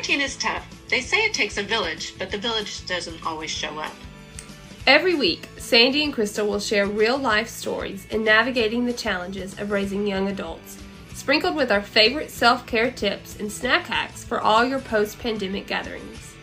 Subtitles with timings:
[0.00, 0.66] Parenting is tough.
[0.88, 3.92] They say it takes a village, but the village doesn't always show up.
[4.86, 9.70] Every week, Sandy and Crystal will share real life stories in navigating the challenges of
[9.70, 10.78] raising young adults,
[11.12, 15.66] sprinkled with our favorite self care tips and snack hacks for all your post pandemic
[15.66, 16.34] gatherings.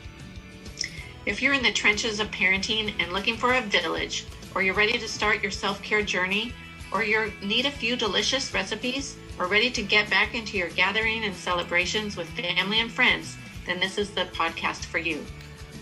[1.26, 5.00] If you're in the trenches of parenting and looking for a village, or you're ready
[5.00, 6.54] to start your self care journey,
[6.92, 11.24] or you need a few delicious recipes, or ready to get back into your gathering
[11.24, 13.36] and celebrations with family and friends,
[13.68, 15.24] then this is the podcast for you.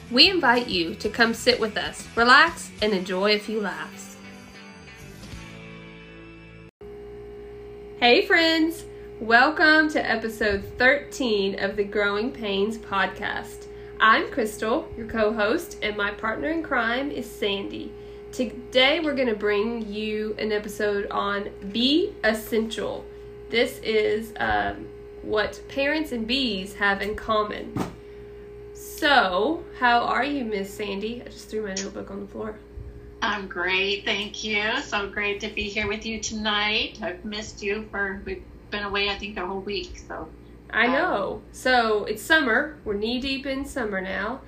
[0.10, 4.18] We invite you to come sit with us, relax, and enjoy a few laughs.
[8.00, 8.86] Hey, friends!
[9.22, 13.68] Welcome to episode 13 of the Growing Pains podcast.
[14.00, 17.92] I'm Crystal, your co host, and my partner in crime is Sandy.
[18.32, 23.06] Today, we're going to bring you an episode on Be Essential.
[23.50, 24.88] This is um,
[25.26, 27.74] what parents and bees have in common.
[28.74, 31.22] So, how are you, Miss Sandy?
[31.22, 32.56] I just threw my notebook on the floor.
[33.22, 34.82] I'm great, thank you.
[34.82, 37.00] So great to be here with you tonight.
[37.02, 40.00] I've missed you for we've been away, I think, a whole week.
[40.08, 40.30] So
[40.70, 41.42] I know.
[41.52, 42.78] So it's summer.
[42.86, 44.42] We're knee deep in summer now,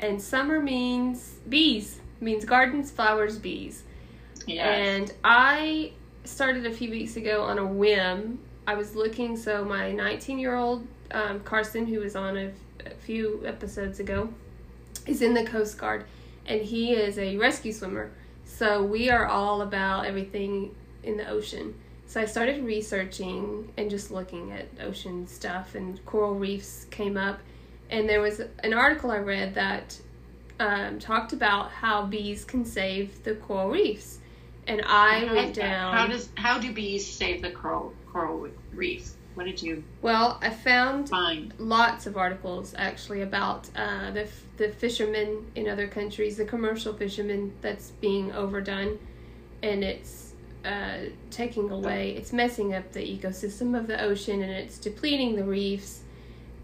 [0.00, 2.00] and summer means bees.
[2.20, 3.84] Means gardens, flowers, bees.
[4.46, 4.66] Yes.
[4.66, 5.92] And I
[6.24, 8.40] started a few weeks ago on a whim.
[8.66, 9.36] I was looking.
[9.36, 12.50] So my 19 year old um, Carson, who was on a,
[12.86, 14.28] a few episodes ago,
[15.06, 16.04] is in the Coast Guard,
[16.46, 18.10] and he is a rescue swimmer.
[18.44, 21.74] So we are all about everything in the ocean.
[22.06, 27.40] So I started researching and just looking at ocean stuff, and coral reefs came up.
[27.90, 29.98] And there was an article I read that
[30.60, 34.18] um, talked about how bees can save the coral reefs.
[34.66, 35.94] And I went down.
[35.94, 39.16] How does how do bees save the coral coral reefs?
[39.34, 39.82] What did you?
[40.00, 41.52] Well, I found find?
[41.58, 47.52] lots of articles actually about uh, the the fishermen in other countries, the commercial fishermen
[47.60, 48.98] that's being overdone,
[49.62, 50.32] and it's
[50.64, 55.44] uh, taking away, it's messing up the ecosystem of the ocean, and it's depleting the
[55.44, 56.02] reefs,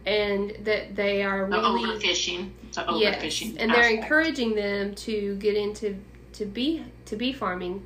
[0.06, 2.50] and that they are really the overfishing.
[2.72, 5.98] The overfishing yes, and they're encouraging them to get into
[6.34, 7.82] to be to bee farming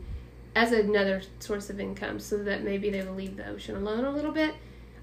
[0.54, 4.10] as another source of income, so that maybe they will leave the ocean alone a
[4.10, 4.54] little bit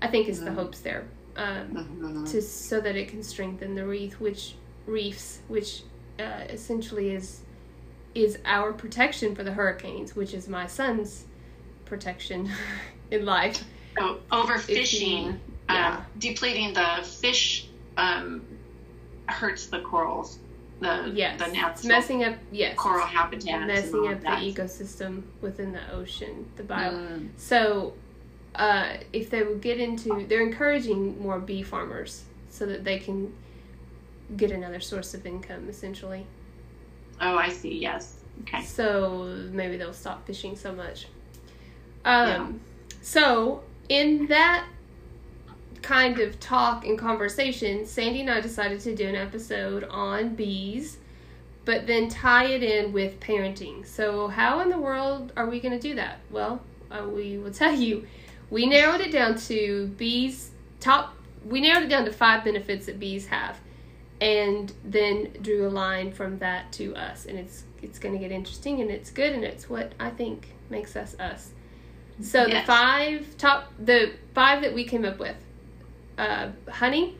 [0.02, 0.46] I think is mm-hmm.
[0.46, 1.06] the hopes there.
[1.38, 2.26] Um, mm-hmm.
[2.26, 5.84] to so that it can strengthen the reef, which reefs, which
[6.20, 7.42] uh, essentially is
[8.14, 11.26] is our protection for the hurricanes, which is my son's
[11.86, 12.52] protection
[13.12, 13.64] in life.
[13.98, 15.38] So overfishing,
[15.70, 18.46] um, depleting the fish um,
[19.28, 20.40] hurts the corals.
[20.82, 25.94] The, yes, the natural messing up yes coral habitat, messing up the ecosystem within the
[25.94, 26.92] ocean, the bio.
[26.92, 27.30] Mm.
[27.38, 27.94] So
[28.56, 33.32] uh, if they would get into, they're encouraging more bee farmers so that they can
[34.36, 36.26] get another source of income, essentially.
[37.20, 37.78] Oh, I see.
[37.78, 38.16] Yes.
[38.42, 38.64] Okay.
[38.64, 41.06] So maybe they'll stop fishing so much.
[42.04, 42.48] Um, yeah.
[43.02, 44.66] So in that
[45.82, 50.98] kind of talk and conversation, Sandy and I decided to do an episode on bees,
[51.66, 53.86] but then tie it in with parenting.
[53.86, 56.20] So how in the world are we going to do that?
[56.30, 58.06] Well, uh, we will tell you
[58.50, 63.00] we narrowed it down to bees top we narrowed it down to five benefits that
[63.00, 63.60] bees have
[64.20, 68.32] and then drew a line from that to us and it's it's going to get
[68.32, 71.52] interesting and it's good and it's what i think makes us us
[72.22, 72.62] so yes.
[72.62, 75.38] the five top the five that we came up with
[76.22, 77.18] uh, honey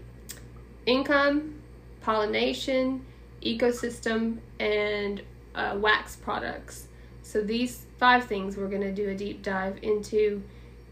[0.86, 1.56] income
[2.02, 3.06] pollination
[3.44, 5.22] ecosystem and
[5.56, 6.88] uh, wax products
[7.22, 10.42] so these five things we're going to do a deep dive into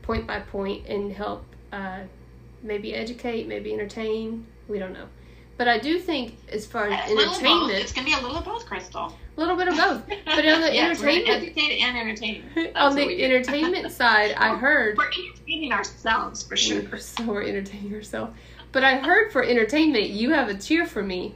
[0.02, 2.00] point by point and help uh,
[2.64, 4.46] maybe educate, maybe entertain.
[4.68, 5.08] We don't know.
[5.58, 8.46] But I do think, as far as entertainment, it's going to be a little of
[8.46, 9.14] both, Crystal.
[9.40, 10.06] A little bit of both.
[10.26, 12.44] But on the yes, entertainment, educate and entertain.
[12.76, 16.98] on the entertainment side, I heard we're entertaining ourselves for sure.
[16.98, 18.38] So we're entertaining ourselves.
[18.74, 21.36] But I heard for entertainment, you have a cheer for me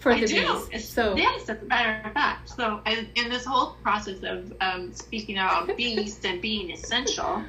[0.00, 0.66] for I the do.
[0.68, 0.88] bees.
[0.88, 2.48] So yes, as a matter of fact.
[2.48, 7.44] So in this whole process of um, speaking about bees and being essential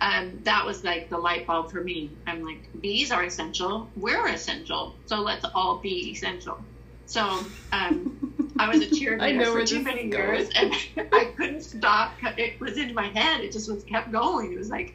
[0.00, 2.10] um, that was like the light bulb for me.
[2.26, 3.88] I'm like, bees are essential.
[3.96, 4.96] We're essential.
[5.06, 6.58] So let's all be essential.
[7.06, 7.40] So
[7.72, 8.23] um,
[8.58, 10.72] I was a cheerleader for too many years, and
[11.12, 12.12] I couldn't stop.
[12.36, 13.40] It was in my head.
[13.40, 14.52] It just was kept going.
[14.52, 14.94] It was like,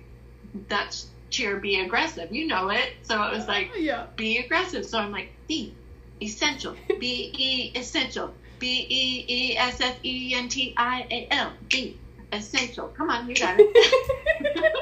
[0.68, 2.34] that's cheer, be aggressive.
[2.34, 2.94] You know it.
[3.04, 4.08] So it was like, yeah.
[4.16, 4.86] be aggressive.
[4.86, 5.74] So I'm like, be
[6.22, 6.76] essential.
[7.00, 8.34] B E essential.
[8.60, 11.52] B E E S S E N T I A L.
[11.70, 11.98] Be
[12.32, 12.88] essential.
[12.90, 14.74] Come on, you got it.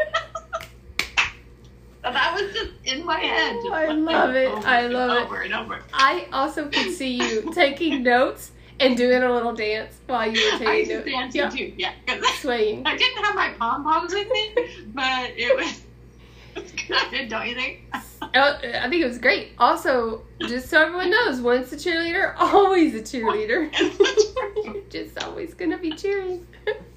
[2.04, 3.56] that was just in my head.
[3.72, 4.50] I love it.
[4.66, 5.26] I love it.
[5.26, 5.80] Over and over.
[5.94, 10.56] I also could see you taking notes and doing a little dance while you were
[10.56, 11.34] I taking used to notes.
[11.34, 12.14] dancing Yeah, too.
[12.16, 12.86] Yeah, swaying.
[12.86, 14.54] I didn't have my pom poms with me,
[14.94, 15.82] but it was,
[16.56, 16.72] it was
[17.12, 17.82] good, don't you think?
[18.22, 19.50] I think it was great.
[19.58, 23.72] Also, just so everyone knows, once a cheerleader, always a cheerleader.
[24.66, 26.46] You're just always gonna be cheering.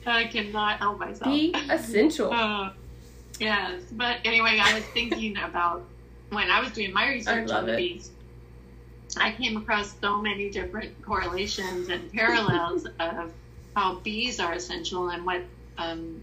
[0.07, 1.25] I cannot help myself.
[1.31, 2.33] Be essential.
[2.33, 2.73] Uh,
[3.39, 5.85] yes, but anyway, I was thinking about
[6.31, 8.11] when I was doing my research on the bees.
[9.17, 13.33] I came across so many different correlations and parallels of
[13.75, 15.43] how bees are essential and what
[15.79, 16.23] um,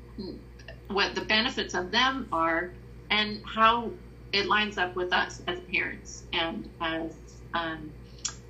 [0.90, 2.72] what the benefits of them are,
[3.10, 3.92] and how
[4.32, 7.12] it lines up with us as parents and as
[7.54, 7.92] um,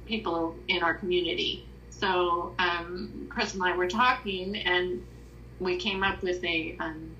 [0.05, 1.65] people in our community.
[1.89, 5.01] So um, Chris and I were talking, and
[5.59, 7.15] we came up with a um,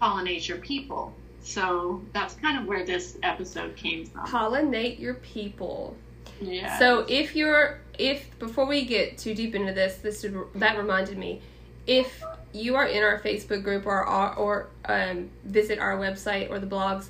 [0.00, 1.14] pollinate people.
[1.42, 4.26] So that's kind of where this episode came from.
[4.26, 5.96] Pollinate your people.
[6.40, 6.78] Yeah.
[6.78, 10.24] So if you're if before we get too deep into this, this
[10.56, 11.40] that reminded me,
[11.86, 12.22] if
[12.52, 16.66] you are in our Facebook group or or, or um, visit our website or the
[16.66, 17.08] blogs,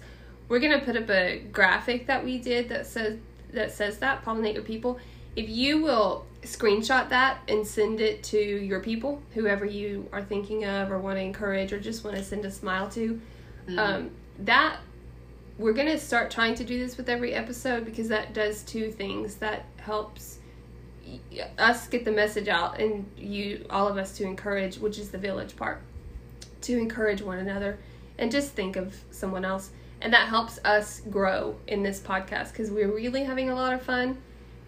[0.49, 3.19] we're gonna put up a graphic that we did that says
[3.52, 4.99] that says that pollinate your people.
[5.37, 10.64] If you will screenshot that and send it to your people, whoever you are thinking
[10.64, 13.20] of or want to encourage or just want to send a smile to,
[13.69, 13.79] Mhm.
[13.79, 14.79] um, that
[15.58, 19.37] we're gonna start trying to do this with every episode because that does two things.
[19.37, 20.38] That helps
[21.58, 25.19] us get the message out and you all of us to encourage which is the
[25.19, 25.81] village part
[26.62, 27.76] to encourage one another
[28.19, 29.70] and just think of someone else.
[30.00, 33.82] And that helps us grow in this podcast because we're really having a lot of
[33.82, 34.17] fun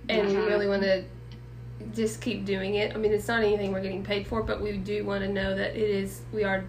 [0.09, 0.47] and we Mhm.
[0.47, 1.05] really want to
[1.95, 2.95] just keep doing it.
[2.95, 5.55] I mean it's not anything we're getting paid for but we do want to know
[5.55, 6.65] that it is we are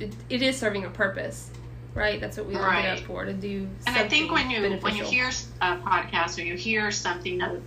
[0.00, 1.50] it, it is serving a purpose
[1.94, 2.86] right that's what we it Right.
[2.86, 5.28] up for to do and I think when you when you hear
[5.60, 7.62] a podcast or you hear something of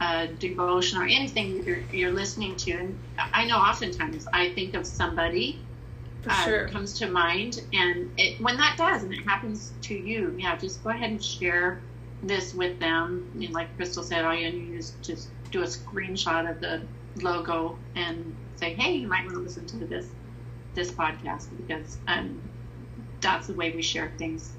[0.00, 4.86] uh, devotion or anything you're, you're listening to, and I know oftentimes I think of
[4.86, 5.60] somebody
[6.26, 10.34] uh, sure comes to mind, and it, when that does, and it happens to you,
[10.38, 11.82] yeah, just go ahead and share
[12.22, 13.30] this with them.
[13.34, 16.82] You know, like Crystal said, all you need is just do a screenshot of the
[17.22, 20.06] logo and say, "Hey, you might want to listen to this
[20.74, 22.40] this podcast because um,
[23.20, 24.52] that's the way we share things,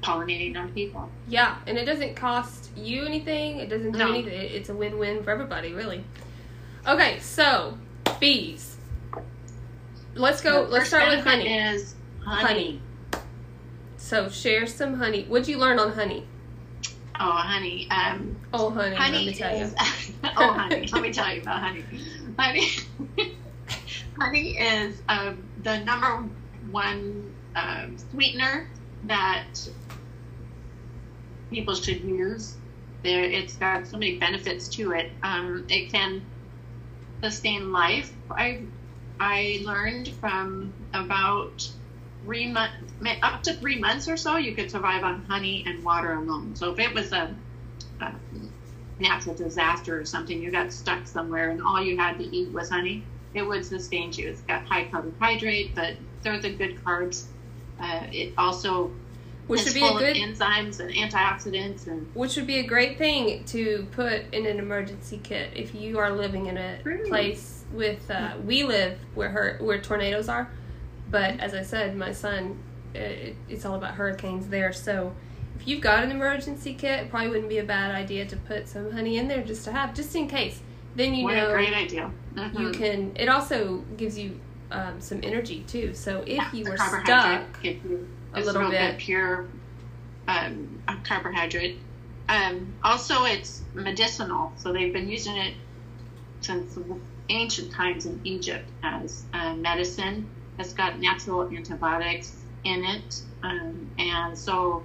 [0.00, 3.58] pollinating our people." Yeah, and it doesn't cost you anything.
[3.58, 4.08] It doesn't do No.
[4.10, 4.32] anything.
[4.32, 6.04] It's a win-win for everybody, really.
[6.86, 7.78] Okay, so
[8.20, 8.76] bees.
[10.14, 10.66] Let's go.
[10.68, 11.52] Let's start with honey.
[11.56, 12.42] Is honey.
[12.46, 12.80] Honey.
[13.96, 15.24] So share some honey.
[15.24, 16.26] What'd you learn on honey?
[17.18, 17.88] Oh, honey.
[17.90, 18.96] Um, Oh, honey.
[18.96, 19.72] honey let me tell is.
[20.22, 20.30] you.
[20.36, 20.86] oh, honey.
[20.92, 21.84] Let me tell you about honey.
[22.38, 22.68] Honey.
[24.18, 26.28] honey is um, the number
[26.70, 28.68] one um, sweetener
[29.04, 29.46] that
[31.50, 32.56] people should use.
[33.02, 35.10] There, it's got so many benefits to it.
[35.22, 36.22] Um, it can
[37.22, 38.12] sustain life.
[38.30, 38.62] I
[39.18, 41.68] I learned from about
[42.24, 46.14] three months, up to three months or so, you could survive on honey and water
[46.14, 46.54] alone.
[46.54, 47.34] So if it was a,
[48.00, 48.12] a
[48.98, 52.70] natural disaster or something, you got stuck somewhere and all you had to eat was
[52.70, 53.04] honey,
[53.34, 54.28] it would sustain you.
[54.28, 57.24] It's got high carbohydrate, but they're the good carbs.
[57.82, 58.90] Uh, it also
[59.48, 60.16] Which would be full a good.
[60.16, 64.58] of enzymes and antioxidants and Which would be a great thing to put in an
[64.58, 67.04] emergency kit if you are living in a True.
[67.08, 68.08] place with.
[68.10, 70.48] Uh, we live where her where tornadoes are,
[71.10, 72.58] but as I said, my son,
[72.94, 74.72] uh, it, it's all about hurricanes there.
[74.72, 75.12] So
[75.58, 78.68] if you've got an emergency kit, it probably wouldn't be a bad idea to put
[78.68, 80.60] some honey in there just to have, just in case.
[80.94, 82.10] Then you what know a great idea.
[82.34, 82.60] Mhm.
[82.60, 83.12] you can.
[83.16, 84.38] It also gives you
[84.72, 85.94] um, some energy too.
[85.94, 88.98] So if you were stuck, you a little bit.
[88.98, 89.46] pure
[90.28, 91.78] um, carbohydrate.
[92.28, 95.54] Um, also, it's medicinal, so they've been using it
[96.40, 96.78] since
[97.28, 100.28] ancient times in Egypt as uh, medicine.
[100.58, 104.82] It's got natural antibiotics in it, um, and so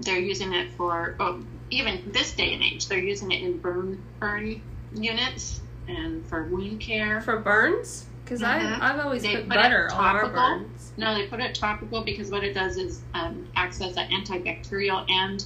[0.00, 2.88] they're using it for oh, even this day and age.
[2.88, 4.62] They're using it in burn burn
[4.94, 7.20] units and for wound care.
[7.20, 8.80] for burns, because Mhm.
[8.80, 10.92] I I've always They put put butter on our burns.
[10.98, 15.04] No, they put it topical because what it does is um, acts as an antibacterial
[15.10, 15.44] and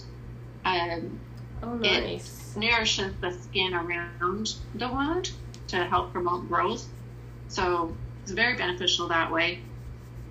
[0.64, 1.20] um,
[1.62, 5.30] Oh, It- nourishes the skin around the wound
[5.68, 6.88] to help promote growth.
[7.48, 9.60] So it's very beneficial that way.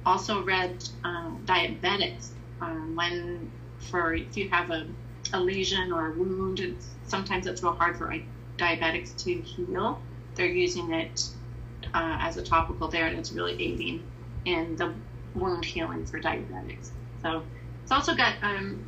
[0.05, 2.31] Also, read um, diabetics
[2.61, 4.87] um, when for if you have a,
[5.33, 8.13] a lesion or a wound, it's, sometimes it's real hard for
[8.57, 10.01] diabetics to heal.
[10.35, 11.21] They're using it
[11.93, 14.03] uh, as a topical there, and it's really aiding
[14.45, 14.93] in the
[15.33, 16.89] wound healing for diabetics.
[17.21, 17.43] So
[17.83, 18.87] It's also got um,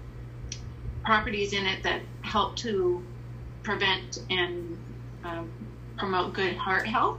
[1.04, 3.04] properties in it that help to
[3.64, 4.78] prevent and
[5.24, 5.52] um,
[5.98, 7.18] promote good heart health.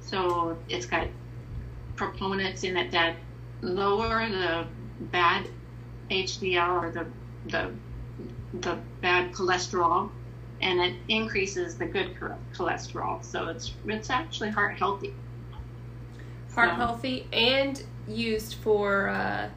[0.00, 1.08] So it's got
[1.96, 3.16] proponents in it that
[3.62, 4.66] lower the
[5.00, 5.48] bad
[6.10, 7.06] HDL or the
[7.50, 7.72] the
[8.60, 10.10] the bad cholesterol,
[10.60, 12.14] and it increases the good
[12.54, 13.24] cholesterol.
[13.24, 15.14] So it's it's actually heart healthy.
[16.54, 16.76] Heart so.
[16.76, 19.48] healthy and used for uh,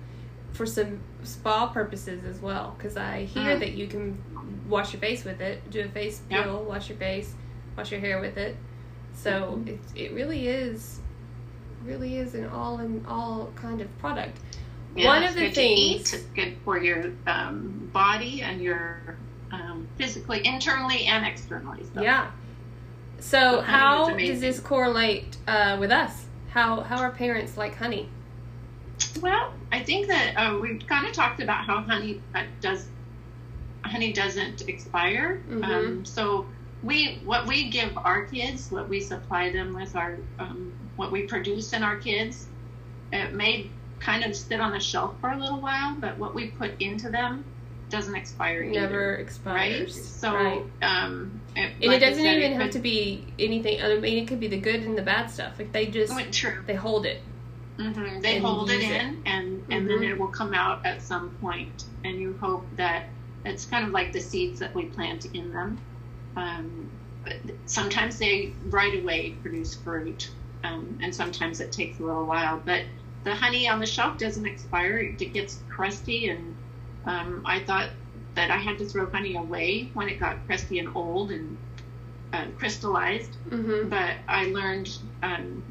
[0.52, 2.76] for some spa purposes as well.
[2.78, 3.60] Because I hear mm.
[3.60, 4.22] that you can
[4.68, 7.34] wash your face with it, do a face peel, wash your face,
[7.78, 8.58] wash your hair with it.
[9.14, 9.68] So mm-hmm.
[9.70, 11.00] it it really is
[11.84, 14.40] really is an all in all kind of product.
[14.96, 19.18] Yeah, One of the things it's good for your um, body and your
[19.52, 21.84] um, physically, internally and externally.
[21.94, 22.02] So.
[22.02, 22.32] Yeah.
[23.20, 26.26] So how does this correlate uh, with us?
[26.52, 28.10] How how are parents like honey?
[29.22, 32.88] Well, I think that uh, we've kind of talked about how honey uh, does
[33.84, 35.42] honey doesn't expire.
[35.50, 35.64] Mm-hmm.
[35.64, 36.46] Um, so
[36.82, 41.24] we what we give our kids, what we supply them with, our um, what we
[41.24, 42.48] produce in our kids,
[43.12, 46.48] it may kind of sit on the shelf for a little while, but what we
[46.48, 47.44] put into them
[47.90, 49.96] doesn't expire either, Never expires.
[49.96, 50.04] Right?
[50.06, 50.64] So, right.
[50.82, 53.82] Um, it, and like it doesn't said, even it have to be anything.
[53.82, 55.58] I mean, it could be the good and the bad stuff.
[55.58, 56.64] Like they just true.
[56.66, 57.22] they hold it.
[57.78, 58.20] Mm-hmm.
[58.22, 59.02] They hold it in, it.
[59.02, 59.88] and and mm-hmm.
[59.88, 63.06] then it will come out at some point, and you hope that
[63.46, 65.80] it's kind of like the seeds that we plant in them.
[66.36, 66.92] Um,
[67.66, 70.30] sometimes they right away produce fruit,
[70.64, 72.62] um, and sometimes it takes a little while.
[72.64, 72.84] But
[73.24, 76.56] the honey on the shelf doesn't expire; it gets crusty, and
[77.10, 77.90] um, I thought
[78.36, 81.58] that I had to throw honey away when it got crusty and old and
[82.32, 83.32] uh, crystallized.
[83.50, 83.90] Mm-hmm.
[83.90, 85.64] But I learned um,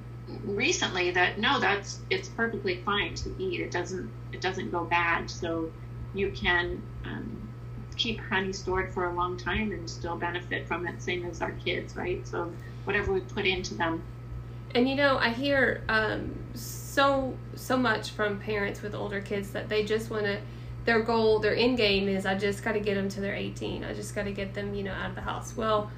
[0.45, 3.61] recently that no, that's it's perfectly fine to eat.
[3.61, 5.31] It doesn't it doesn't go bad.
[5.31, 5.71] So
[6.13, 7.49] you can um,
[7.97, 11.53] keep honey stored for a long time and still benefit from it, same as our
[11.53, 12.27] kids, right?
[12.27, 12.53] So
[12.83, 14.03] whatever we put into them.
[14.75, 19.69] And you know, I hear um, so so much from parents with older kids that
[19.69, 20.41] they just want to.
[20.89, 23.85] Their goal, their end game is, I just got to get them to their 18.
[23.85, 25.55] I just got to get them, you know, out of the house.
[25.55, 25.91] Well,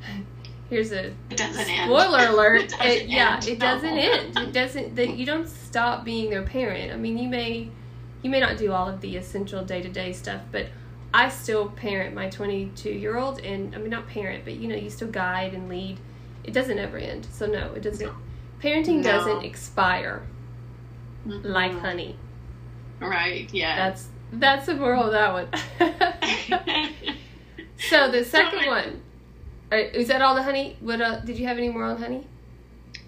[0.70, 2.34] here's a spoiler end.
[2.34, 2.72] alert.
[2.80, 4.00] it it, yeah, it doesn't no.
[4.00, 4.38] end.
[4.38, 4.94] It doesn't.
[4.94, 6.92] That you don't stop being their parent.
[6.92, 7.68] I mean, you may,
[8.22, 10.66] you may not do all of the essential day to day stuff, but
[11.12, 14.76] I still parent my 22 year old, and I mean not parent, but you know
[14.76, 15.98] you still guide and lead.
[16.44, 17.26] It doesn't ever end.
[17.32, 18.12] So no, it doesn't.
[18.62, 19.02] Parenting no.
[19.02, 20.22] doesn't expire
[21.26, 21.44] mm-hmm.
[21.44, 22.16] like honey.
[23.00, 23.52] Right.
[23.52, 23.74] Yeah.
[23.74, 25.48] That's that's the moral of that one.
[27.78, 29.02] so the second so, one,
[29.72, 30.76] uh, is that all the honey?
[30.80, 32.26] What uh, did you have any more on honey?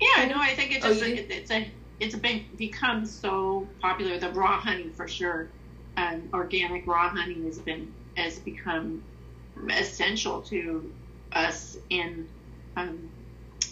[0.00, 3.05] Yeah, no, I think it oh, just oh, it, it's a it's a big become
[3.05, 4.19] so popular.
[4.19, 5.49] The raw honey for sure
[5.97, 9.03] um, organic raw honey has been has become
[9.71, 10.91] essential to
[11.33, 12.29] us in
[12.77, 13.11] um,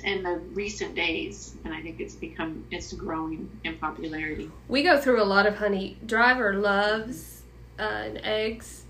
[0.05, 4.51] in the recent days, and I think it's become it's growing in popularity.
[4.69, 5.99] We go through a lot of honey.
[6.07, 7.38] Driver loves
[7.79, 8.85] uh, eggs.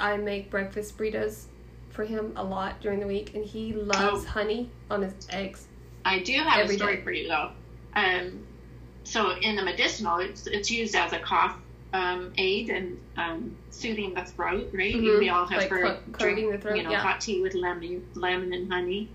[0.00, 1.44] I make breakfast burritos
[1.90, 5.66] for him a lot during the week, and he loves oh, honey on his eggs.
[6.04, 7.02] I do have a story day.
[7.02, 7.50] for you though.
[7.94, 8.46] Um,
[9.04, 11.58] so in the medicinal, it's it's used as a cough
[11.92, 14.94] um, aid and um, soothing the throat, right?
[14.94, 15.18] Mm-hmm.
[15.18, 17.00] We all have like heard cl- drink, the throat, you know, yeah.
[17.00, 19.08] hot tea with lemon, lemon and honey.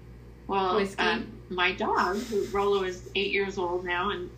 [0.48, 4.30] Well, um, my dog, who Rolo is eight years old now and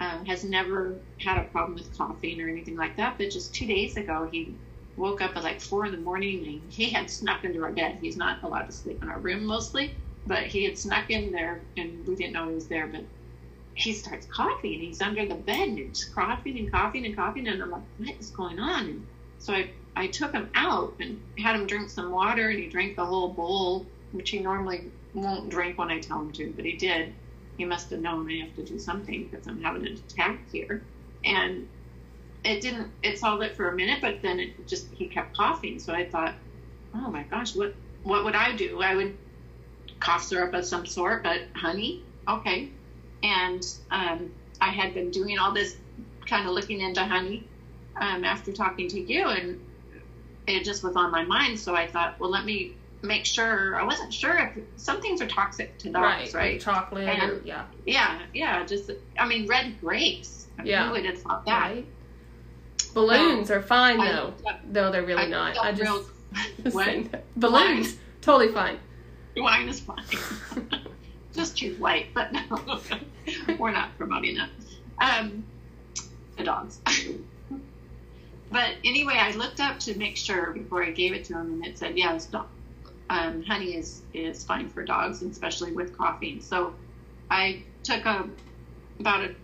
[0.00, 3.18] um, has never had a problem with coughing or anything like that.
[3.18, 4.54] But just two days ago, he
[4.96, 7.98] woke up at like four in the morning and he had snuck into our bed.
[8.00, 9.94] He's not allowed to sleep in our room mostly,
[10.26, 12.86] but he had snuck in there and we didn't know he was there.
[12.86, 13.04] But
[13.74, 14.74] he starts coughing.
[14.74, 17.46] and He's under the bed and he's coughing and coughing and coughing.
[17.46, 18.84] And I'm like, what is going on?
[18.86, 19.06] And
[19.38, 22.96] so I, I took him out and had him drink some water and he drank
[22.96, 26.72] the whole bowl, which he normally won't drink when I tell him to, but he
[26.72, 27.14] did.
[27.60, 30.82] He must have known I have to do something because I'm having an attack here.
[31.26, 31.68] And
[32.42, 35.78] it didn't, it solved it for a minute, but then it just, he kept coughing.
[35.78, 36.32] So I thought,
[36.94, 38.80] oh my gosh, what, what would I do?
[38.80, 39.14] I would
[39.98, 42.70] cough syrup of some sort, but honey, okay,
[43.22, 45.76] and um, I had been doing all this
[46.24, 47.44] kind of looking into honey
[48.00, 49.60] um, after talking to you, and
[50.46, 51.60] it just was on my mind.
[51.60, 53.76] So I thought, well, let me make sure.
[53.80, 56.34] I wasn't sure if some things are toxic to dogs, right?
[56.34, 56.52] right?
[56.52, 58.64] Like chocolate, and, or, yeah, yeah, yeah.
[58.64, 60.46] Just, I mean, red grapes.
[60.64, 61.70] Yeah, who would have thought that?
[61.70, 61.86] Right.
[62.92, 64.34] Balloons um, are fine though.
[64.66, 65.56] No, they're really I not.
[65.58, 66.10] I just,
[67.36, 67.88] balloons Wine.
[68.20, 68.78] totally fine.
[69.36, 70.04] Wine is fine.
[71.32, 72.80] just choose white, but no,
[73.58, 74.50] we're not promoting that.
[75.00, 75.44] Um,
[76.36, 76.80] the dogs.
[78.50, 81.66] but anyway, I looked up to make sure before I gave it to him, and
[81.66, 82.48] it said, "Yeah, it's dog,
[83.10, 86.72] um, honey is is fine for dogs, especially with coughing." So
[87.30, 88.28] I took a
[88.98, 89.34] about a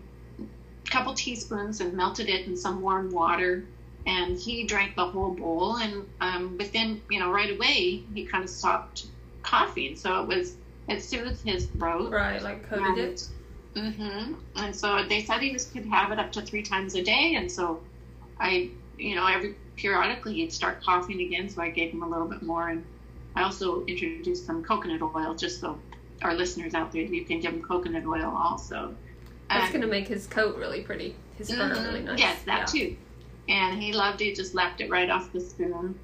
[0.89, 3.65] couple teaspoons and melted it in some warm water,
[4.07, 5.77] and he drank the whole bowl.
[5.77, 9.07] And um, within, you know, right away, he kind of stopped
[9.43, 9.95] coughing.
[9.95, 10.55] So it was
[10.87, 12.11] it soothed his throat.
[12.11, 13.27] Right, like coated it.
[13.75, 14.33] Mm-hmm.
[14.55, 17.35] And so they said he was, could have it up to three times a day.
[17.35, 17.81] And so
[18.39, 21.49] I, you know, every periodically he'd start coughing again.
[21.49, 22.69] So I gave him a little bit more.
[22.69, 22.83] And
[23.37, 25.77] I also introduced some coconut oil just so
[26.23, 28.95] our listeners out there, you can give him coconut oil also.
[29.47, 31.15] That's um, going to make his coat really pretty.
[31.37, 31.85] His fur mm-hmm.
[31.85, 32.17] really nice.
[32.17, 32.87] Yes, that yeah.
[32.87, 32.97] too.
[33.47, 34.35] And he loved it.
[34.35, 35.99] Just left it right off the spoon.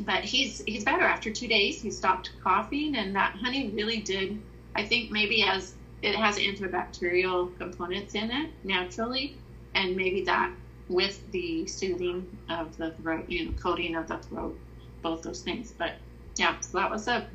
[0.00, 1.80] But he's he's better after two days.
[1.80, 4.38] He stopped coughing, and that honey really did.
[4.76, 9.34] I think maybe as it has antibacterial components in it naturally,
[9.74, 10.52] and maybe that
[10.88, 14.58] with the soothing of the throat, you know, coating of the throat,
[15.02, 15.72] both those things.
[15.76, 15.92] But
[16.36, 17.26] yeah, so that was a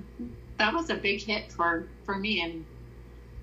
[0.58, 2.66] that was a big hit for for me, and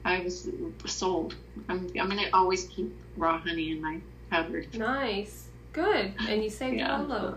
[0.04, 0.48] I was
[0.86, 1.36] sold.
[1.68, 4.00] I'm I'm gonna always keep raw honey in my
[4.30, 4.74] cupboard.
[4.76, 7.34] Nice, good, and you saved yeah.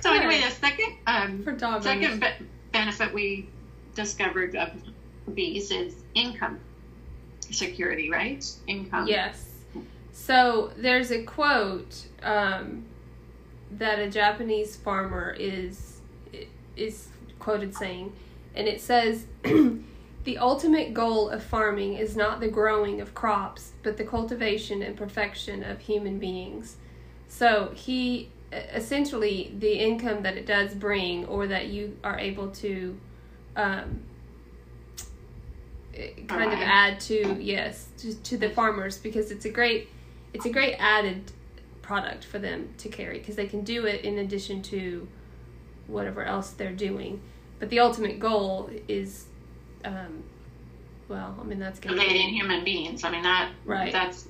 [0.00, 3.48] So anyway, the second um, for dog second be- benefit we
[3.94, 4.70] discovered of
[5.34, 6.60] bees is income
[7.50, 8.44] security, right?
[8.66, 9.08] Income.
[9.08, 9.46] Yes.
[10.12, 12.84] So there's a quote um,
[13.72, 16.00] that a Japanese farmer is
[16.76, 17.08] is
[17.38, 18.12] quoted saying,
[18.54, 23.96] and it says, "The ultimate goal of farming is not the growing of crops, but
[23.96, 26.76] the cultivation and perfection of human beings."
[27.28, 32.98] So he essentially the income that it does bring, or that you are able to
[33.56, 34.02] um,
[36.26, 39.88] kind of add to yes to, to the farmers because it's a great
[40.32, 41.32] it's a great added
[41.90, 45.08] product for them to carry because they can do it in addition to
[45.88, 47.20] whatever else they're doing.
[47.58, 49.26] But the ultimate goal is
[49.84, 50.22] um,
[51.08, 53.02] well i mean that's creating human beings.
[53.02, 53.90] I mean that right.
[53.90, 54.28] that's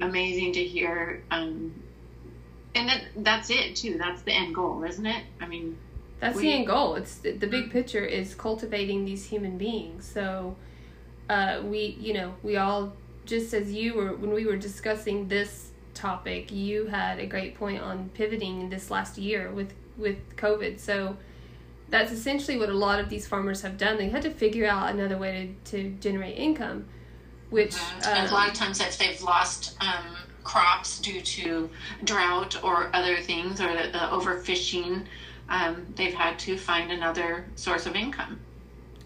[0.00, 1.74] amazing to hear um,
[2.74, 3.98] and that, that's it too.
[3.98, 5.24] That's the end goal isn't it?
[5.38, 5.76] I mean
[6.18, 6.94] that's we, the end goal.
[6.94, 10.10] It's the, the big picture is cultivating these human beings.
[10.10, 10.56] So,
[11.28, 12.94] uh, we you know we all
[13.26, 17.80] just as you were when we were discussing this topic, you had a great point
[17.80, 20.80] on pivoting this last year with with COVID.
[20.80, 21.16] So
[21.88, 23.98] that's essentially what a lot of these farmers have done.
[23.98, 26.86] They had to figure out another way to, to generate income,
[27.50, 28.26] which mm-hmm.
[28.26, 31.70] a lot of times that they've lost um, crops due to
[32.04, 35.04] drought or other things or the, the overfishing
[35.48, 38.40] um, they've had to find another source of income.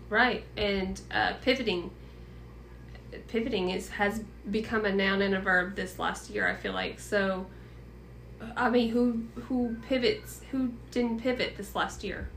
[0.09, 1.91] Right, and uh, pivoting.
[3.29, 6.49] Pivoting is has become a noun and a verb this last year.
[6.49, 7.47] I feel like so.
[8.57, 10.41] I mean, who who pivots?
[10.51, 12.29] Who didn't pivot this last year?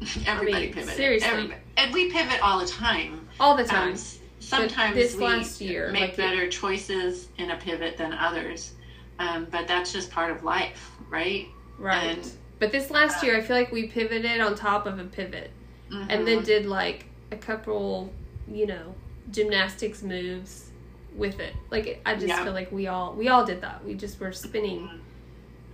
[0.26, 0.96] Everybody I mean, pivoted.
[0.96, 1.60] Seriously, Everybody.
[1.76, 3.28] and we pivot all the time.
[3.38, 3.92] All the time.
[3.92, 3.98] Um,
[4.40, 8.72] sometimes this we last year, make like better choices in a pivot than others,
[9.18, 11.48] um, but that's just part of life, right?
[11.78, 12.18] Right.
[12.18, 15.50] And but this last year, I feel like we pivoted on top of a pivot,
[15.90, 16.10] mm-hmm.
[16.10, 18.12] and then did like a couple,
[18.50, 18.94] you know,
[19.30, 20.70] gymnastics moves
[21.14, 21.54] with it.
[21.70, 22.44] Like I just yeah.
[22.44, 23.84] feel like we all we all did that.
[23.84, 24.90] We just were spinning,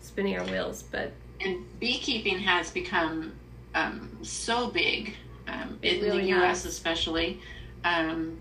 [0.00, 0.82] spinning our wheels.
[0.82, 3.32] But and beekeeping has become
[3.74, 5.14] um, so big
[5.46, 6.64] um, in really the U.S.
[6.64, 6.66] Has.
[6.66, 7.40] especially,
[7.84, 8.40] um,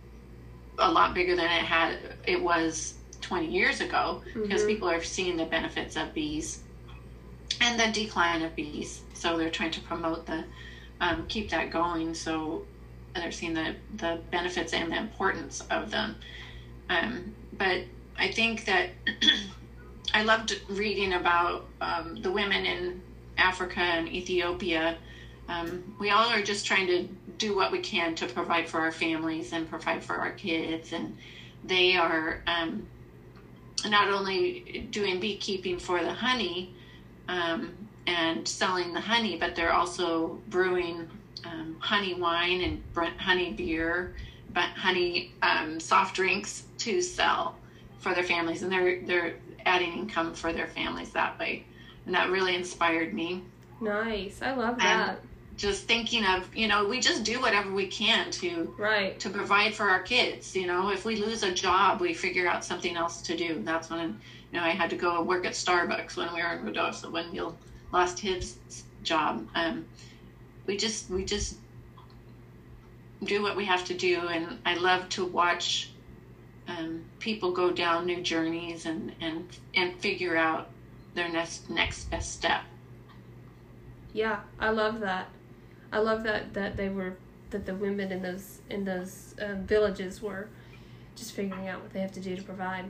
[0.78, 1.98] a lot bigger than it had.
[2.26, 4.44] It was 20 years ago mm-hmm.
[4.44, 6.64] because people are seeing the benefits of bees
[7.62, 9.02] and the decline of bees.
[9.14, 10.44] So they're trying to promote the
[11.02, 12.14] um, keep that going.
[12.14, 12.66] So
[13.20, 16.16] they're seeing the the benefits and the importance of them.
[16.90, 17.82] Um, but
[18.18, 18.90] I think that
[20.14, 23.02] I loved reading about um, the women in
[23.38, 24.98] Africa and Ethiopia.
[25.48, 28.92] Um, we all are just trying to do what we can to provide for our
[28.92, 31.18] families and provide for our kids, and
[31.64, 32.86] they are um,
[33.86, 36.74] not only doing beekeeping for the honey,
[37.28, 37.72] um,
[38.08, 41.08] and selling the honey, but they're also brewing
[41.46, 42.84] um, honey wine and
[43.18, 44.14] honey beer,
[44.54, 47.56] but honey um, soft drinks to sell
[48.00, 51.66] for their families, and they're they're adding income for their families that way,
[52.06, 53.44] and that really inspired me.
[53.82, 55.10] Nice, I love that.
[55.10, 55.18] And
[55.58, 59.74] just thinking of you know we just do whatever we can to right to provide
[59.74, 60.56] for our kids.
[60.56, 63.62] You know, if we lose a job, we figure out something else to do.
[63.64, 64.20] That's when
[64.52, 67.32] you know, I had to go work at Starbucks when we were in Ruidoso when
[67.32, 67.56] Neil
[67.92, 68.58] lost his
[69.04, 69.48] job.
[69.56, 69.86] Um,
[70.70, 71.56] we just we just
[73.24, 75.90] do what we have to do, and I love to watch
[76.68, 80.68] um, people go down new journeys and and and figure out
[81.16, 82.62] their next next best step.
[84.14, 85.30] Yeah, I love that.
[85.92, 87.16] I love that that they were
[87.50, 90.50] that the women in those in those um, villages were
[91.16, 92.86] just figuring out what they have to do to provide.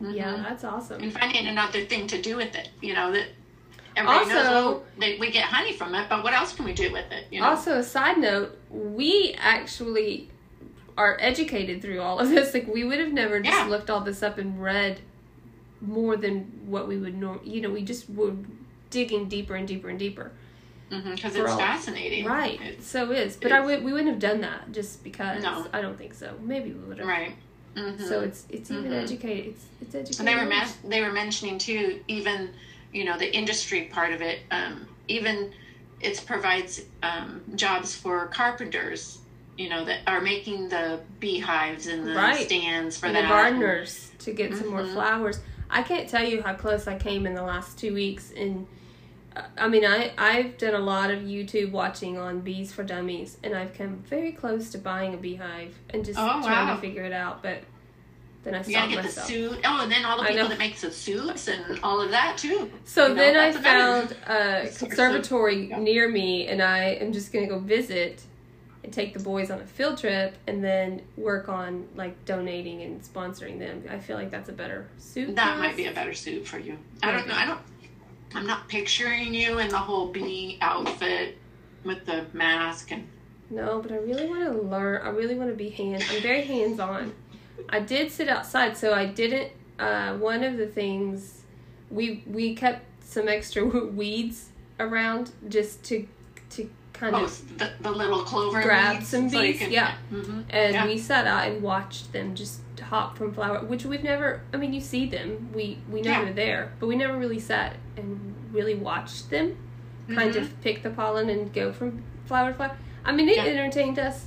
[0.00, 0.42] Yeah, Mhm.
[0.42, 1.00] that's awesome.
[1.00, 2.70] and finding another thing to do with it.
[2.82, 3.28] You know that
[3.96, 7.10] everybody Also- that we get honey from it, but what else can we do with
[7.12, 7.26] it?
[7.30, 7.46] You know?
[7.48, 10.30] Also, a side note, we actually
[10.96, 12.54] are educated through all of this.
[12.54, 13.66] Like, we would have never just Yeah.
[13.66, 15.00] looked all this up and read
[15.80, 17.40] more than what we would norm.
[17.44, 18.32] You know, we just were
[18.90, 20.30] digging deeper and deeper and deeper.
[20.90, 22.24] because for it's all- fascinating.
[22.24, 22.60] Right.
[22.62, 25.42] It's, so is, but I would we wouldn't have done that just because.
[25.42, 25.66] No.
[25.72, 26.34] I don't think so.
[26.40, 27.08] Maybe we would have.
[27.08, 27.34] right.
[27.76, 29.02] hmm So it's it's even Mhm.
[29.02, 29.46] educated.
[29.54, 30.20] It's it's educated.
[30.20, 32.50] And they were men- they were mentioning too, even
[32.94, 34.38] you know the industry part of it.
[34.50, 35.52] Um, even
[36.00, 39.18] it provides um, jobs for carpenters.
[39.58, 42.46] You know that are making the beehives and the Right.
[42.46, 43.22] stands for and that.
[43.22, 44.94] the gardeners to get some more Mhm.
[44.94, 45.40] flowers.
[45.70, 48.32] I can't tell you how close I came in the last two weeks.
[48.36, 48.66] And
[49.36, 53.38] uh, I mean, I I've done a lot of YouTube watching on bees for dummies,
[53.44, 56.74] and I've come very close to buying a beehive and just Oh, trying wow.
[56.74, 57.40] to figure it out.
[57.42, 57.62] But
[58.44, 59.60] then I You gotta stopped get the suit.
[59.64, 60.48] Oh, and then all the I people know.
[60.50, 62.70] that make the suits and all of that too.
[62.84, 65.78] So You know, then I found a conservatory yeah.
[65.78, 68.22] near me, and I am just gonna go visit
[68.82, 73.02] and take the boys on a field trip, and then work on like donating and
[73.02, 73.82] sponsoring them.
[73.88, 75.34] I feel like that's a better suit.
[75.36, 76.78] That for might be a better suit for you.
[77.02, 77.34] I don't know.
[77.34, 77.60] I don't.
[78.34, 81.38] I'm not picturing you in the whole bee outfit
[81.84, 83.08] with the mask and.
[83.50, 85.02] No, but I really want to learn.
[85.02, 86.02] I really want to be hand.
[86.10, 87.12] I'm very hands on.
[87.68, 89.52] I did sit outside, so I didn't.
[89.78, 91.42] Uh, one of the things
[91.90, 93.64] we we kept some extra
[94.00, 94.50] weeds
[94.80, 96.06] around just to
[96.50, 98.62] to kind Oh, of the, the little clover.
[98.62, 99.96] Grab weeds, some so bees, can- yeah.
[100.10, 100.86] hmm and Yeah.
[100.86, 104.72] we sat out and watched them just hop from flower which we've never i mean
[104.74, 106.24] you see them we we know Yeah.
[106.24, 109.56] they're there but we never really sat and really watched them
[110.14, 110.42] kind Mhm.
[110.42, 113.44] of pick the pollen and go from flower to flower i mean it Yeah.
[113.46, 114.26] entertained us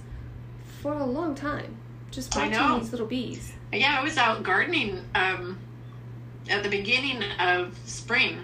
[0.82, 1.77] for a long time
[2.18, 5.60] just watching these little bees Yeah, I was out gardening um,
[6.50, 8.40] at the beginning of spring,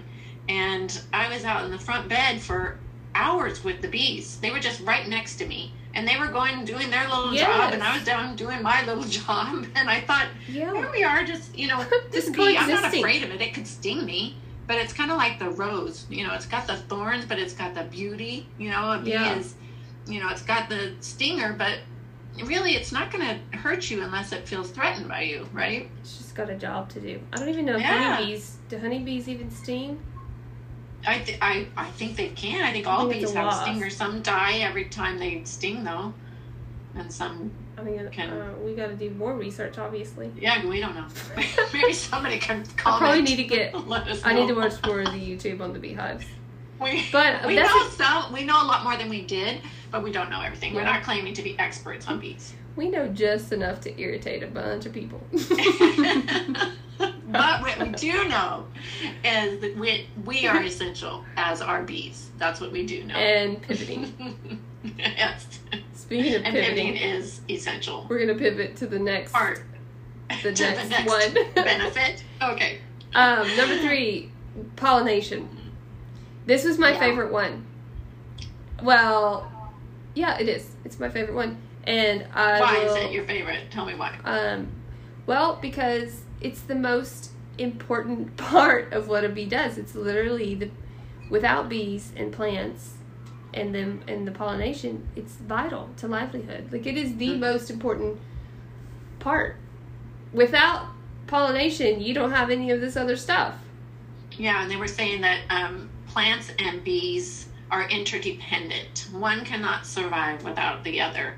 [0.48, 2.78] and I was out in the front bed for
[3.16, 4.38] hours with the bees.
[4.40, 7.72] They were just right next to me, and they were going doing their little job,
[7.72, 9.66] and I was down doing my little job.
[9.74, 12.56] And I thought, yeah here we are, just you know, this bee.
[12.56, 13.40] I'm not afraid of it.
[13.40, 14.36] It could sting me,
[14.68, 16.06] but it's kind of like the rose.
[16.08, 18.46] You know, it's got the thorns, but it's got the beauty.
[18.56, 19.36] You know, a bee Yeah.
[19.36, 19.54] is,
[20.06, 21.78] you know, it's got the stinger, but
[22.44, 25.88] really, it's not going to hurt you unless it feels threatened by you, right?
[26.00, 28.14] it's just got a job to do i don't even know Yeah.
[28.16, 29.98] honeybees do honeybees even sting
[31.06, 32.62] I, th- I, I think they can.
[32.64, 33.62] I think all think bees have wasp.
[33.64, 33.94] stingers.
[33.94, 36.14] Some die every time they sting, though,
[36.96, 40.80] and some, i mean Can- uh, we got to do more research obviously yeah, we
[40.80, 41.06] don't know.
[41.74, 43.74] Maybe somebody can i probably need to get
[44.24, 46.24] i need to watch more of the youtube on the beehives
[46.80, 48.32] We, But we know some.
[48.32, 49.60] We know a lot more than we did,
[49.94, 50.74] but we don't know everything.
[50.74, 52.52] We're not claiming to be experts on bees.
[52.74, 55.22] We know just enough to irritate a bunch of people.
[56.98, 58.66] but what we do know
[59.24, 62.30] is that we we are essential as our bees.
[62.38, 63.14] That's what we do know.
[63.14, 64.60] and pivoting.
[64.98, 65.60] yes,
[65.94, 68.04] Speaking of and pivoting pivoting, is essential.
[68.10, 69.62] we're gonna pivot to the next Part
[70.42, 71.54] the to next, one.
[71.54, 72.24] benefit.
[72.42, 72.80] Okay.
[73.14, 74.32] um, number three,
[74.74, 75.48] pollination.
[76.46, 76.98] This was my Yeah.
[76.98, 77.64] favorite one.
[78.82, 79.50] Well,
[80.14, 80.74] yeah, it is.
[80.84, 83.70] It's my favorite one, and I Why will, is it your favorite?
[83.70, 84.16] Tell me why.
[84.24, 84.68] Um,
[85.26, 89.78] well, because it's the most important part of what a bee does.
[89.78, 90.70] It's literally the
[91.30, 92.94] without bees and plants
[93.54, 96.72] and them and the pollination, it's vital to livelihood.
[96.72, 97.38] Like it is the Mhm.
[97.40, 98.18] most important
[99.20, 99.56] part.
[100.32, 100.88] Without
[101.26, 103.54] pollination, you don't have any of this other stuff.
[104.32, 109.08] Yeah, and they were saying that um, plants and bees are interdependent.
[109.12, 111.34] One cannot survive without the other.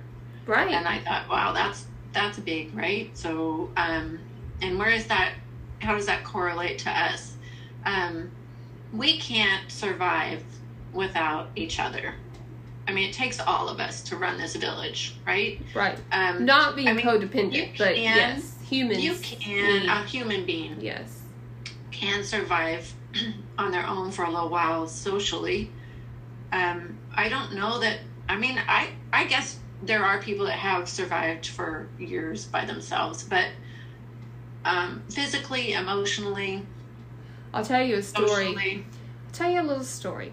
[0.47, 0.71] Right.
[0.73, 3.11] And I thought, wow, that's that's big, right?
[3.17, 4.19] So, um,
[4.62, 5.33] and where is that?
[5.81, 7.37] How does that correlate to us?
[7.85, 8.31] Um,
[8.93, 10.43] we can't survive
[10.93, 12.15] without each other.
[12.89, 15.61] I mean, it takes all of us to run this village, right?
[15.75, 15.99] right.
[16.12, 19.03] Um, Not being I mean, codependent, but can- yes, humans.
[19.03, 21.21] you can, need- a human being yes.
[21.91, 22.95] can survive
[23.59, 25.71] on their own for a little while socially.
[26.53, 27.99] Um, I don't know that.
[28.29, 33.23] I mean, I I guess there are people that have survived for years by themselves,
[33.25, 33.47] but
[34.65, 36.65] um, physically, emotionally,
[37.55, 38.29] I'll tell you a story.
[38.29, 38.85] socially,
[39.27, 40.33] I'll tell you a little story.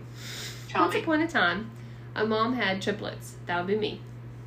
[0.70, 1.02] tell Once me.
[1.02, 1.72] upon a time,
[2.16, 3.36] a mom had triplets.
[3.46, 4.02] That would be me.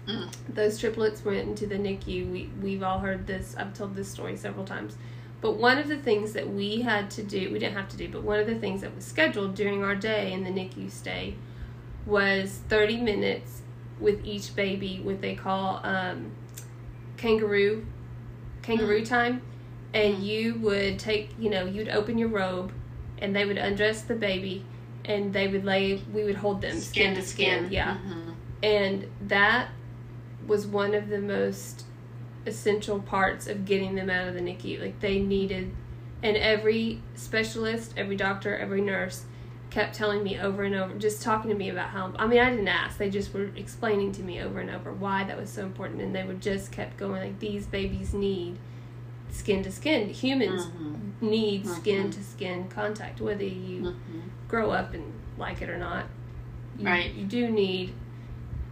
[0.09, 0.33] Mm.
[0.49, 2.31] Those triplets went into the NICU.
[2.31, 3.55] We we've all heard this.
[3.59, 4.97] I've told this story several times.
[5.41, 8.09] But one of the things that we had to do, we didn't have to do,
[8.09, 11.35] but one of the things that was scheduled during our day in the NICU stay
[12.07, 13.63] was 30 minutes
[14.01, 16.31] with each baby, what they call um,
[17.17, 17.85] kangaroo
[18.63, 19.09] kangaroo Mm.
[19.09, 19.43] time.
[19.95, 20.25] And Mm.
[20.25, 22.73] you would take, you know, you'd open your robe
[23.19, 24.65] and they would undress the baby
[25.05, 27.69] and they would lay, we would hold them skin, to skin.
[27.71, 27.97] Yeah.
[27.97, 28.35] Mhm.
[28.63, 29.69] And that
[30.47, 31.85] was one of the most
[32.45, 34.81] essential parts of getting them out of the NICU.
[34.81, 35.71] Like they needed,
[36.23, 39.25] and every specialist, every doctor, every nurse
[39.77, 42.49] kept telling me over and over, just talking to me about how, I mean, I
[42.49, 45.65] didn't ask, they just were explaining to me over and over why that was so
[45.65, 46.01] important.
[46.01, 48.57] And they would just kept going, like, these babies need
[49.31, 50.09] skin to skin.
[50.09, 51.21] Humans Mhm.
[51.21, 52.15] need skin Mhm.
[52.15, 54.23] to skin contact, whether you Mhm.
[54.49, 56.07] grow up and like it or not.
[56.79, 57.13] You, Right.
[57.13, 57.93] You do need.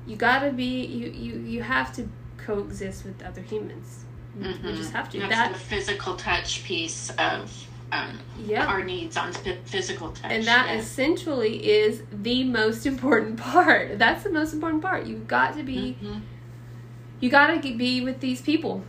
[0.07, 0.87] You gotta be.
[0.87, 4.07] You you you have to coexist with other humans.
[4.41, 4.75] You, Mhm.
[4.77, 5.19] just have to.
[5.19, 7.53] That's that the physical touch piece of
[7.93, 8.67] um, yeah.
[8.67, 9.33] our needs on
[9.65, 10.31] physical touch.
[10.33, 10.79] and that yeah.
[10.79, 13.99] essentially is the most important part.
[13.99, 15.07] That's the most important part.
[15.07, 15.97] You've got to be.
[16.03, 16.21] Mhm.
[17.21, 18.83] You gotta be with these people.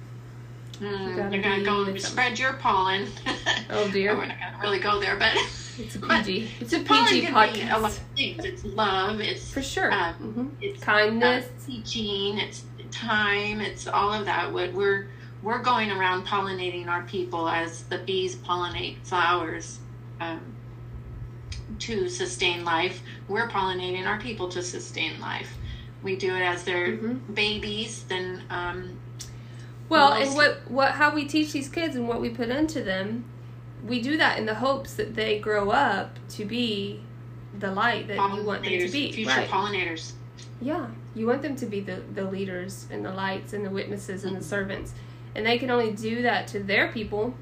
[0.80, 3.08] Mm, gotta You're gonna go and spread your pollen.
[3.70, 4.16] Oh dear.
[4.16, 5.34] We're not gonna really go there, but
[5.78, 6.50] It's a PG.
[6.62, 8.46] It's a PG be a lot podcast of things.
[8.46, 9.20] It's love.
[9.20, 9.92] It's for sure.
[9.92, 11.46] um, hmm it's Kindness.
[11.46, 12.40] uh, teaching.
[12.40, 13.60] It's time.
[13.62, 14.52] It's all of that.
[14.54, 15.08] What we're
[15.46, 19.78] we're going around pollinating our people as the bees pollinate flowers
[20.20, 20.42] um,
[21.78, 23.02] to sustain life.
[23.28, 25.50] We're pollinating our people to sustain life.
[26.02, 27.34] We do it as their Mhm.
[27.36, 28.04] babies.
[28.10, 29.00] Then um,
[29.88, 30.28] Well, Nice.
[30.30, 33.24] and what what how we teach these kids and what we put into them,
[33.86, 37.02] we do that in the hopes that they grow up to be
[37.60, 39.12] the light that you want them to be.
[39.12, 39.48] future Right.
[39.50, 40.14] pollinators.
[40.60, 40.88] Yeah.
[41.14, 44.36] You want them to be the, the leaders and the lights and the witnesses and
[44.36, 44.44] the Mhm.
[44.44, 44.94] servants.
[45.36, 47.34] And they can only do that to their people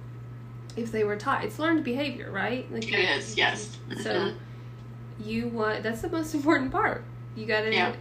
[0.75, 1.43] if they were taught.
[1.43, 2.71] It's learned behavior, right?
[2.71, 3.77] Like It is, yes.
[4.01, 4.36] So Mhm.
[5.23, 7.03] you want that's the most important part.
[7.36, 7.93] You gotta Yeah.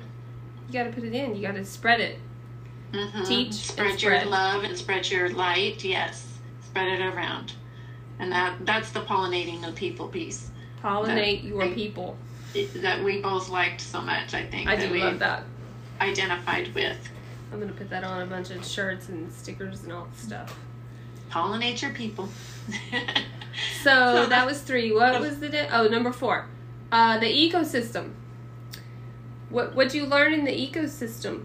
[0.69, 1.37] you gotta put it in.
[1.37, 2.19] You gotta spread it.
[2.93, 3.25] Mm-hmm.
[3.25, 5.83] Teach and spread your love and spread your light.
[5.85, 7.53] Yes, spread it around,
[8.19, 10.51] and that that's the pollinating the people piece
[10.83, 12.17] Pollinate your I- people.
[12.77, 14.35] that we both liked so much.
[14.35, 15.45] I think I that do we love that.
[16.03, 16.99] identified with.
[17.53, 20.59] I'm gonna put that on a bunch of shirts and stickers and all that stuff.
[21.31, 22.29] Pollinate your people.
[23.83, 24.93] So that was three.
[24.93, 26.47] What was the di- oh number four?
[26.91, 28.13] Uh, the ecosystem.
[29.51, 31.45] What what you learn in the ecosystem?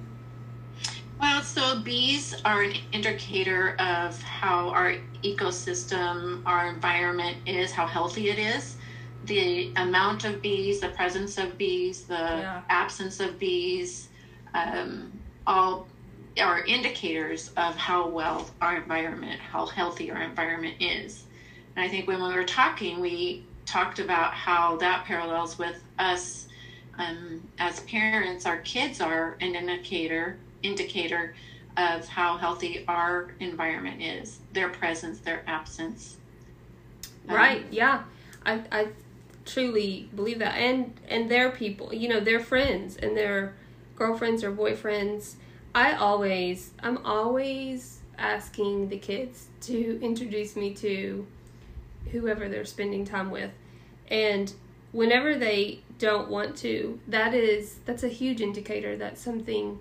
[1.20, 8.30] Well, so bees are an indicator of how our ecosystem, our environment is, how healthy
[8.30, 8.78] it is.
[9.26, 12.62] The amount of bees, the presence of bees, the Yeah.
[12.70, 14.10] absence of bees,
[14.54, 15.12] um,
[15.48, 15.88] all
[16.40, 21.24] are indicators of how well our environment, how healthy our environment is.
[21.76, 26.48] And I think when we were talking, we talked about how that parallels with us
[26.98, 28.46] um, as parents.
[28.46, 31.36] Our kids are an indicator indicator
[31.78, 34.40] of how healthy our environment is.
[34.54, 36.18] Their presence, their absence.
[37.30, 37.66] Um, Right.
[37.72, 38.04] Yeah.
[38.46, 38.88] I I
[39.46, 40.56] truly believe that.
[40.56, 43.54] And and their people, you know, their friends and their
[43.96, 45.36] girlfriends or boyfriends.
[45.78, 51.28] I always I'm always asking the kids to introduce me to
[52.12, 53.52] whoever they're spending time with.
[54.10, 54.52] And
[54.92, 59.78] whenever they don't want to, that is that's a huge indicator that something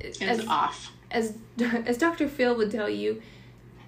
[0.00, 0.92] Is as, off.
[1.10, 1.38] as
[1.86, 2.28] as Dr.
[2.28, 3.22] Phil would tell you,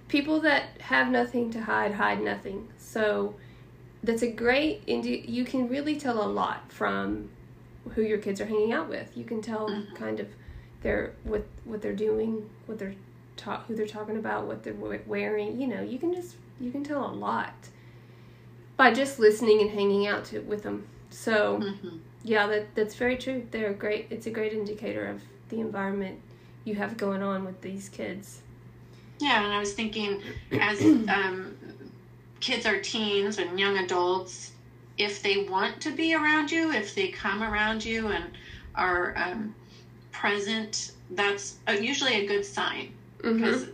[0.08, 2.68] people that have nothing to hide hide nothing.
[2.78, 3.34] So
[4.02, 7.28] that's a great indi- you can really tell a lot from
[7.94, 9.14] who your kids are hanging out with.
[9.14, 9.94] You can tell Mhm.
[9.94, 10.28] kind of
[10.82, 12.94] their what what they're doing, what they're
[13.36, 14.74] ta- who they're talking about, what they're
[15.06, 15.60] wearing.
[15.60, 17.54] You know, you can just you can tell a lot
[18.76, 20.86] by just listening and hanging out to, with them.
[21.10, 23.46] So hmm yeah, that that's very true.
[23.52, 24.08] They're great.
[24.10, 26.20] It's a great indicator of the environment
[26.64, 28.42] you have going on with these kids.
[29.20, 30.20] Yeah, and I was thinking
[30.60, 31.54] as um,
[32.40, 34.52] kids are teens and young adults,
[34.98, 38.24] if they want to be around you, if they come around you and
[38.74, 39.54] are um,
[40.20, 42.92] present, that's usually a good sign.
[43.22, 43.66] hmm Because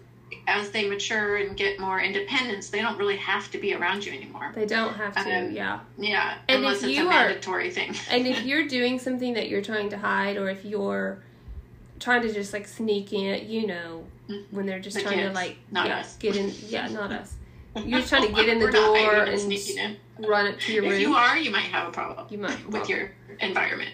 [0.49, 4.13] as they mature and get more independence, they don't really have to be around you
[4.13, 4.51] anymore.
[4.55, 5.21] They don't have to.
[5.21, 5.79] Um, yeah.
[5.99, 7.95] Yeah, And unless if it's you a are- mandatory thing.
[8.11, 11.19] And if you're doing something that you're trying to hide, or if you're
[12.01, 14.45] trying to just like sneak in, you know, Mhm.
[14.51, 16.17] when they're just The trying to like not yeah, us.
[16.17, 16.53] get in.
[16.69, 17.35] Yeah, not us.
[17.77, 19.97] You're just trying to get in the We're not hiding door and in.
[20.29, 21.01] Run up to your If room.
[21.01, 22.69] you are, you might have a problem You might.
[22.69, 23.91] with your environment.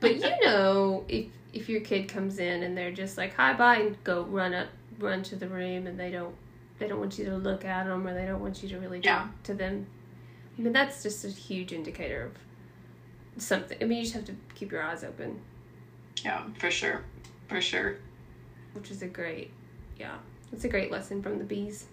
[0.00, 3.76] But you know, if if your kid comes in and they're just like hi bye
[3.76, 6.34] and go run up run to the room and they don't
[6.78, 9.00] they don't want you to look at them or they don't want you to really
[9.02, 9.18] Yeah.
[9.18, 9.86] talk to them.
[10.58, 12.24] I mean that's just a huge indicator
[13.36, 13.78] of something.
[13.80, 15.40] I mean you just have to keep your eyes open,
[16.24, 17.02] Yeah, for sure.
[17.48, 17.96] For sure.
[18.72, 19.50] which is a great
[19.98, 20.16] yeah.
[20.52, 21.84] It's a great lesson from the bees.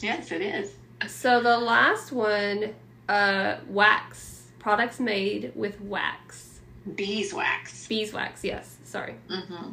[0.00, 0.72] Yes, it is.
[1.08, 2.74] So the last one,
[3.08, 6.53] uh, wax products made with wax,
[6.94, 7.86] Beeswax.
[7.86, 8.44] beeswax.
[8.44, 9.14] Yes, sorry.
[9.30, 9.72] Mm-hmm.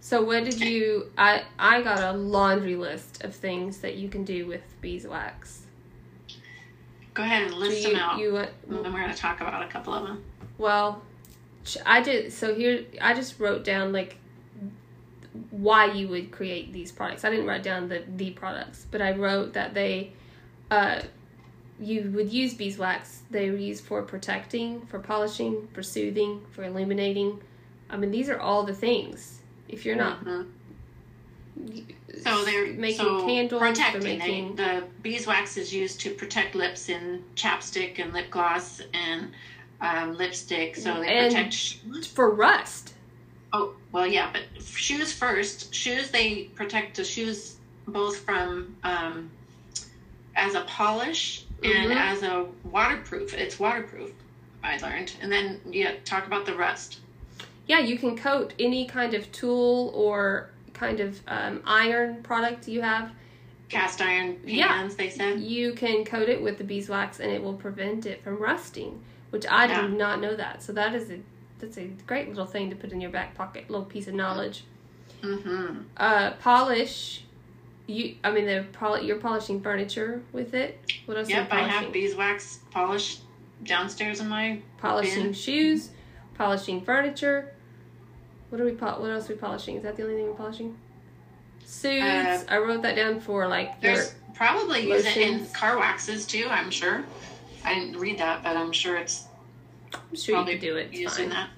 [0.00, 1.10] So what did you?
[1.16, 5.62] I I got a laundry list of things that you can do with beeswax.
[7.14, 8.18] Go ahead and list you, them out.
[8.18, 10.24] you and then we're going to talk about a couple of them.
[10.58, 11.02] well,
[11.86, 12.32] I did.
[12.32, 14.16] So here, I just wrote down like
[15.50, 17.24] why you would create these products.
[17.24, 20.12] I didn't write down the the products, but I wrote that they,
[20.70, 21.00] uh,
[21.80, 23.22] you would use beeswax.
[23.30, 27.40] They were used for protecting, for polishing, for soothing, for illuminating.
[27.90, 29.40] I mean, these are all the things.
[29.68, 30.46] If you're not Mhm.
[32.22, 34.00] So they're making so candles, protecting.
[34.00, 38.80] they're They- making the beeswax is used to protect lips in chapstick and lip gloss
[38.92, 39.32] and
[39.80, 40.76] um, lipstick.
[40.76, 42.06] So they And- protect shoes.
[42.06, 42.94] for rust.
[43.52, 45.72] Oh well, yeah, but shoes first.
[45.74, 47.56] Shoes they protect the shoes
[47.86, 49.30] both from um,
[50.34, 51.96] as a polish and Mhm.
[51.96, 53.34] as a waterproof.
[53.34, 54.12] It's waterproof.
[54.62, 57.00] I learned, and then yeah, talk about the rust.
[57.66, 62.82] Yeah, you can coat any kind of tool or kind of um, iron product you
[62.82, 63.10] have.
[63.68, 64.68] Cast iron Yeah.
[64.68, 64.96] pans.
[64.96, 65.40] They said.
[65.40, 69.02] You can coat it with the beeswax, and it will prevent it from rusting.
[69.30, 69.82] Which I Yeah.
[69.82, 70.62] did not know that.
[70.62, 71.18] So that is a
[71.60, 74.64] that's a great little thing to put in your back pocket, little piece of knowledge.
[75.22, 75.82] Mm-hmm.
[75.96, 77.23] Uh, polish.
[77.86, 78.66] You, I mean, they're
[79.02, 80.80] you're polishing furniture with it.
[81.06, 81.28] What else?
[81.28, 83.18] Yep, I have beeswax polish
[83.62, 84.60] downstairs in my.
[84.78, 85.32] polishing bin.
[85.34, 85.90] shoes,
[86.34, 87.52] polishing furniture.
[88.48, 88.72] What are we?
[88.72, 89.76] Po- what else are we polishing?
[89.76, 90.76] Is that the only thing we're polishing?
[91.64, 96.26] suits Uh, I wrote that down for like There's probably use it in car waxes
[96.26, 96.46] too.
[96.48, 97.04] I'm sure.
[97.64, 99.24] I didn't read that, but I'm sure it's
[99.92, 100.88] I'm sure you could do it.
[100.90, 101.30] It's used fine.
[101.30, 101.48] that.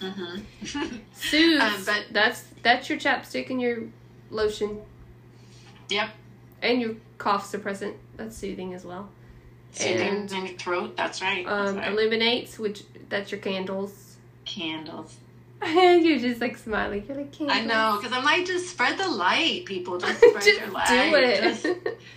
[0.00, 0.96] Mm-hmm.
[1.14, 1.62] Soothes.
[1.62, 3.82] Um, but- that's that's your chapstick and your
[4.30, 4.80] lotion.
[5.88, 6.10] Yep.
[6.62, 7.94] And your cough suppressant.
[8.16, 9.08] That's soothing as well.
[9.72, 10.96] Soothing in your throat.
[10.96, 11.46] That's right.
[11.46, 11.92] That's Um, right.
[11.92, 14.16] illuminates, which that's your candles.
[14.44, 15.16] Candles.
[15.64, 17.04] You're just like smiling.
[17.06, 17.58] You're like candles.
[17.58, 19.98] I know, because I'm like, just spread the light, people.
[19.98, 20.86] Just spread just your light.
[21.10, 21.40] do it.
[21.42, 21.62] Just-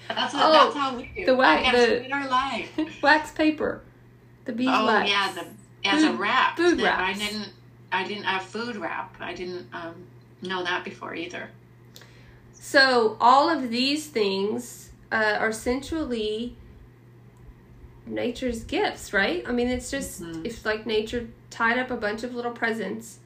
[0.07, 1.25] that's, what, Oh, that's how we do.
[1.25, 2.67] the wa- we gotta the- our light.
[3.01, 3.81] wax paper.
[4.45, 5.09] The beeswax.
[5.09, 6.57] Oh yeah, the as a Food- wrap.
[6.57, 7.49] food that I didn't.
[7.91, 9.15] I didn't have food wrap.
[9.19, 9.95] I didn't um,
[10.41, 11.49] know that before either.
[12.63, 16.55] So all of these things uh, are essentially
[18.05, 19.43] nature's gifts, right?
[19.47, 20.45] I mean, it's just Mhm.
[20.45, 23.17] if like nature tied up a bunch of little presents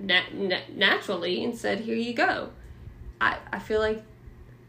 [0.00, 2.50] na- na- naturally and said, "Here you go."
[3.20, 4.02] I I feel like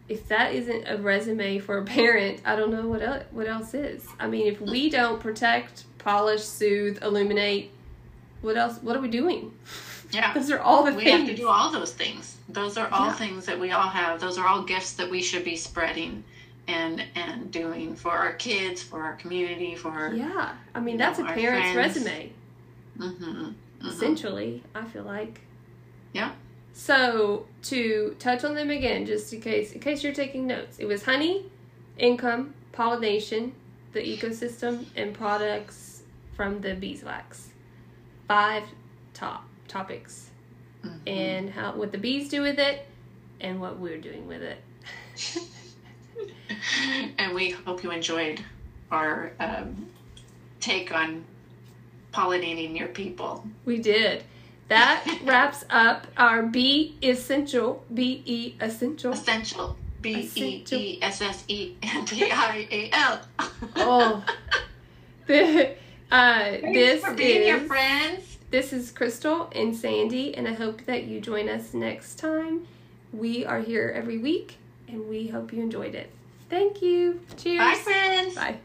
[0.07, 3.01] if that isn't a resume for a parent, I don't know what
[3.33, 4.05] what else is.
[4.19, 7.71] I mean, if we don't protect, polish, soothe, illuminate,
[8.41, 8.77] what else?
[8.83, 9.51] What are we doing?
[10.13, 10.33] Yeah.
[10.33, 11.19] Those are all the we things.
[11.21, 12.37] have to do all those things.
[12.49, 13.13] Those are all Yeah.
[13.13, 14.19] things that we all have.
[14.21, 16.23] Those are all gifts that we should be spreading
[16.67, 21.25] and and doing for our kids, for our community, for Yeah, I mean that's know,
[21.25, 21.95] a parent's friends.
[21.97, 22.31] resume.
[22.97, 23.49] hmm
[23.85, 25.41] essentially i feel like
[26.13, 26.31] Yeah.
[26.71, 30.85] so to touch on them again just in case in case you're taking notes it
[30.85, 31.47] was honey
[31.97, 33.51] income pollination
[33.91, 37.49] the ecosystem and products from the beeswax
[38.27, 38.63] five
[39.13, 40.29] top topics
[40.85, 41.07] Mm-hmm.
[41.07, 42.85] and how what the bees do with it
[43.39, 44.57] and what we're doing with it
[47.17, 48.41] and we hope you enjoyed
[48.91, 49.87] our um,
[50.59, 51.23] take on
[52.13, 53.47] pollinating your people.
[53.63, 54.25] we did
[54.67, 59.77] that wraps up our b essential be essential Essential.
[60.01, 63.21] B E E S S E N T I A L.
[63.77, 64.25] Oh.
[65.27, 65.69] The,
[66.11, 68.32] uh, Thanks this for being your friends.
[68.53, 72.67] This is Crystal and Sandy, and I hope that you join us next time.
[73.11, 74.57] We are here every week,
[74.87, 76.11] and we hope you enjoyed it.
[76.51, 77.19] Thank you.
[77.35, 77.57] Cheers.
[77.57, 78.35] Bye, friends.
[78.35, 78.57] Bye.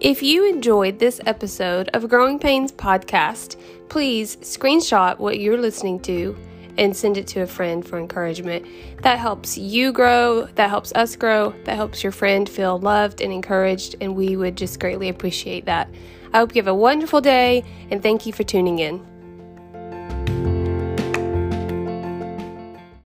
[0.00, 3.56] If you enjoyed this episode of Growing Pains podcast,
[3.90, 6.34] please screenshot what you're listening to
[6.78, 8.64] and send it to a friend for encouragement.
[9.02, 13.32] That helps you grow, that helps us grow, that helps your friend feel loved and
[13.32, 15.90] encouraged, and we would just greatly appreciate that.
[16.32, 19.17] I hope you have a wonderful day and thank you for tuning in.